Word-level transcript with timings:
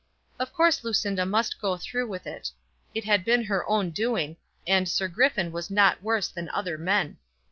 Of 0.39 0.51
course 0.51 0.83
Lucinda 0.83 1.27
must 1.27 1.61
go 1.61 1.77
through 1.77 2.07
with 2.07 2.25
it. 2.25 2.49
It 2.95 3.03
had 3.03 3.23
been 3.23 3.43
her 3.43 3.69
own 3.69 3.91
doing, 3.91 4.37
and 4.65 4.89
Sir 4.89 5.07
Griffin 5.07 5.51
was 5.51 5.69
not 5.69 6.01
worse 6.01 6.27
than 6.27 6.49
other 6.49 6.75
men. 6.79 7.17